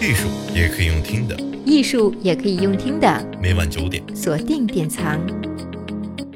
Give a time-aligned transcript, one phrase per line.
[0.00, 3.26] 艺术也可以用听的，艺术也可以用听的。
[3.42, 5.20] 每晚九点，锁定典藏。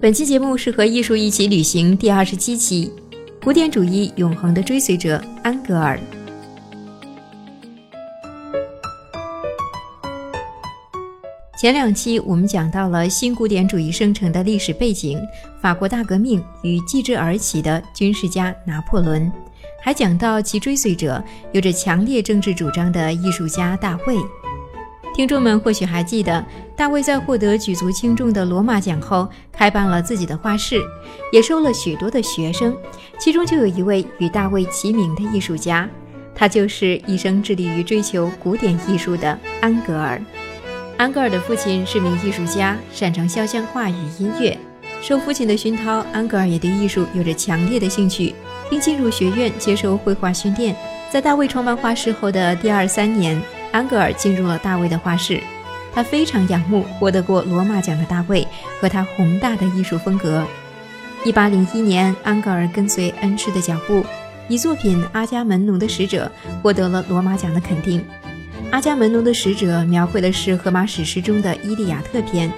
[0.00, 2.92] 本期节目是和艺术一起旅行第二十七期，
[3.40, 5.96] 古典主义永恒的追随者安格尔。
[11.56, 15.16] 前两期我们讲到了新古典主义生成的历史背景，
[15.60, 19.30] 法国大革命与继之而起的军事家拿破仑。
[19.82, 24.16] 还讲到其追随者有着强烈政治主张的艺术家大卫。
[25.14, 26.42] 听众们或许还记得，
[26.74, 30.80] 大卫在获得举足轻重的罗马奖后，开办了自己的画室，
[31.32, 32.74] 也收了许多的学生，
[33.18, 35.86] 其中就有一位与大卫齐名的艺术家，
[36.34, 40.18] 他就是一生致力于追求古典艺术的安格尔。
[40.96, 44.56] 安格尔的父亲是名艺术家，擅长肖像画与音乐。
[45.02, 48.34] 受父亲的熏陶，安格尔也对艺术有着强烈的兴趣。
[48.72, 50.74] 并进入学院接受绘画训练。
[51.10, 53.38] 在大卫创办画室后的第二三年，
[53.70, 55.38] 安格尔进入了大卫的画室。
[55.94, 58.48] 他非常仰慕获得过罗马奖的大卫
[58.80, 60.42] 和他宏大的艺术风格。
[61.22, 64.02] 一八零一年，安格尔跟随恩师的脚步，
[64.48, 68.00] 以作品《阿伽门农的使者》获得了罗马奖的肯定。
[68.70, 72.50] 《阿伽门农的使者》描绘的是荷马史诗中的《伊利亚特》篇。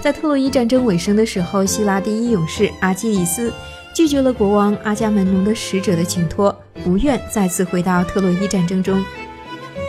[0.00, 3.52] 在特洛伊战争尾声的时候，希腊第一勇士阿基里斯。
[3.94, 9.00] 拒绝了国王阿伽门农的使者的请托，不愿再次回到特洛伊战争中。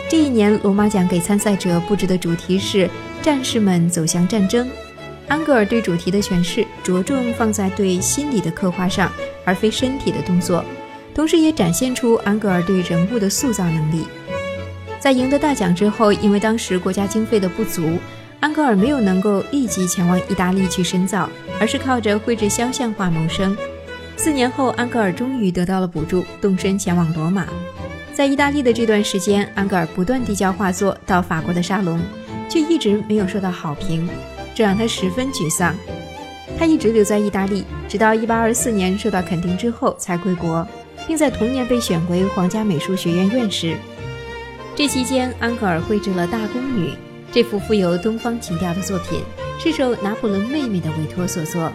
[0.08, 2.88] 这一年，罗马奖给参赛者布置的主题是
[3.20, 4.70] “战士们走向战争”。
[5.26, 9.10] 安格尔对主题的诠释着重放在对心理的刻画上，
[9.44, 10.64] 而非身体的动作，
[11.12, 14.06] 同时也展现出安格尔对人物的塑造能力。
[15.00, 17.98] 在赢得大奖之后，因为当时国家经费的不足，
[18.38, 23.56] 安格尔没有能够立即前往意大利去深造，而是靠着绘制肖像画谋生。
[24.16, 27.46] 四年后，安格尔终于得到了补助，动身前往罗马。
[28.12, 32.00] 在意大利的这段时间，安格尔不断递交画作到法国的沙龙，
[32.48, 34.08] 却一直没有受到好评，
[34.54, 35.74] 这让他十分沮丧。
[36.58, 40.66] 他一直留在意大利，直到1824年受到肯定之后才归国，
[41.06, 43.76] 并在同年被选为皇家美术学院院士。
[44.74, 46.88] 这期间，安格尔绘制了《大宫女》
[47.30, 49.20] 这幅富有东方情调的作品，
[49.58, 51.70] 是受拿破仑妹妹的委托所作。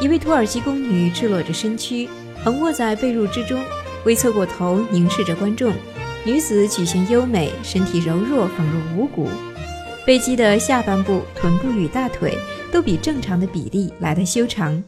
[0.00, 2.08] 一位土耳其宫女赤裸着身躯，
[2.42, 3.62] 横卧在被褥之中，
[4.04, 5.72] 微侧过头凝视着观众。
[6.26, 9.28] 女子曲线优美，身体柔弱，仿若无骨。
[10.04, 12.36] 背肌的下半部、臀部与大腿
[12.72, 14.82] 都比正常的比例来得修长。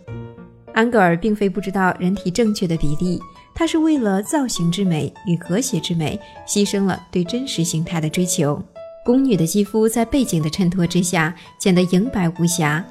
[0.74, 3.20] 安格尔并非不知道人体正确的比例，
[3.54, 8.60] 他是为了造型之美与和谐之美，牺牲了对真实形态的追求。
[9.04, 12.84] 宫女的肌肤在背景的衬托之下，显得莹白无瑕。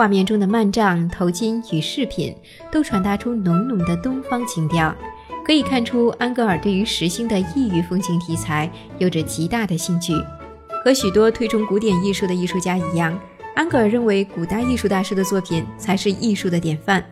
[0.00, 2.34] 画面中的幔帐、头巾与饰品
[2.72, 4.96] 都传达出浓浓的东方情调，
[5.44, 10.14] 可以看出安格尔对于时兴的异域风情题材有着极大的兴趣。
[10.82, 13.14] 和许多推崇古典艺术的艺术家一样，
[13.54, 17.04] 安格尔认为古代艺术大师的作品才是艺术的典范。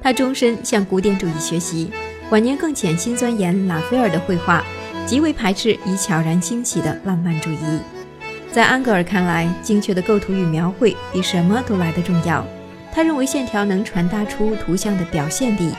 [0.00, 1.90] 他终身向古典主义学习，
[2.30, 4.62] 晚年更潜心钻研拉斐尔的绘画，
[5.04, 7.80] 极为排斥已悄然兴起的浪漫主义。
[8.52, 12.46] 在安格尔看来，精确的构图与描绘比什么都来得重要。
[12.92, 15.72] 他认为线条能传达出图像的表现力，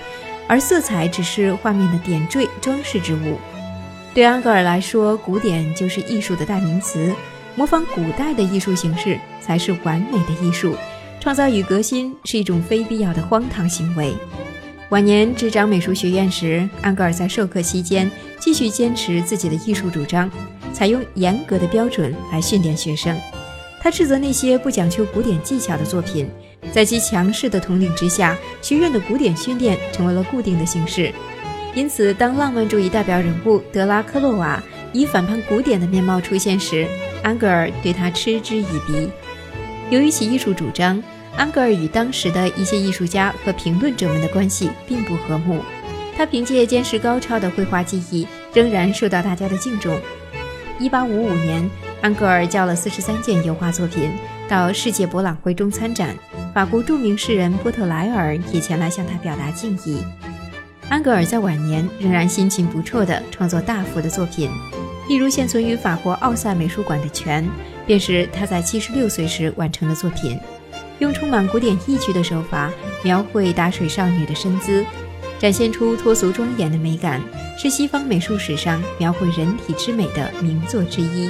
[0.47, 3.37] 而色彩只是画面的点缀、装饰之物。
[4.11, 7.13] 对安格尔来说，古典就是艺术的代名词，
[7.53, 10.75] 模仿古代的艺术形式才是完美的艺术。
[11.19, 14.15] 创造与革新是一种非必要的荒唐行为。
[14.89, 18.09] 晚年执掌美术学院时，安格尔在授课期间
[18.39, 20.29] 继续坚持自己的艺术主张。
[20.73, 23.15] 采用严格的标准来训练学生，
[23.79, 26.27] 他斥责那些不讲究古典技巧的作品。
[26.71, 31.13] 在其强势的统领之下，学院的古典训练成为了固定的形式。
[31.75, 34.61] 因此，当浪漫主义代表人物德拉克洛瓦
[34.91, 36.87] 以反叛古典的面貌出现时，
[37.21, 39.09] 安格尔对他嗤之以鼻。
[39.89, 41.01] 由于其艺术主张，
[41.35, 45.61] 安格尔与当时的一些艺术家和评论者们的关系并不和睦。
[46.15, 49.99] 他凭借坚实高超的绘画技艺，仍然受到大家的敬重。
[50.79, 51.69] 一八五五年，
[52.01, 54.11] 安格尔交了四十三件油画作品
[54.47, 56.15] 到世界博览会中参展。
[56.53, 60.03] 法国著名诗人波特莱尔也前来向他表达敬意。
[60.89, 64.49] 安格尔在晚年仍然心情不辍地创作大幅的作品，
[65.07, 67.43] 例如现存于法国奥赛美术馆的《泉》，
[67.85, 70.39] 便是他在七十六岁时完成的作品。
[70.99, 72.71] 用充满古典意趣的手法
[73.03, 74.85] 描绘打水少女的身姿。
[75.43, 77.21] 展现出脱俗庄严的美感，
[77.57, 81.29] 是西方美术史上描绘人体之美的名作之一。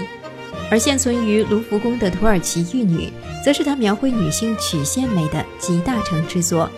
[0.70, 3.10] 而现存于卢浮宫的土耳其玉女，
[3.44, 6.70] 则是他描绘女性曲线美的集大成之作。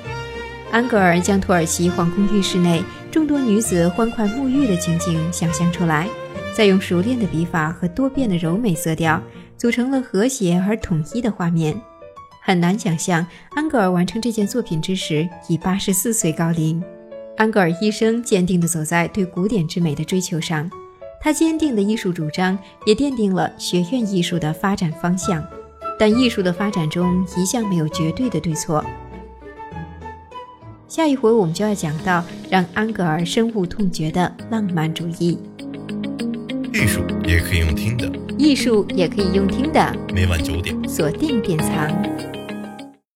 [0.71, 6.07] 安格尔将土耳其皇宫浴室内众多女子欢快沐浴的情景想象出来，
[6.53, 9.21] 再用熟练的笔法和多变的柔美色调，
[9.57, 11.77] 组成了和谐而统一的画面。
[12.41, 16.81] 很难想象，安格尔完成这件作品之时已八十四岁高龄。
[17.37, 20.69] 安格尔一生坚定地走在对古典之美的追求上，
[21.19, 25.43] 他坚定的艺术主张也奠定了学院艺术的发展方向。
[25.97, 28.83] 但艺术的发展中一向没有绝对的对错。
[30.87, 35.37] 下一回我们就要讲到让安格尔深恶痛绝的浪漫主义。
[36.73, 39.95] 艺术也可以用听的，艺术也可以用听的。
[40.13, 41.89] 每晚九点，锁定典藏。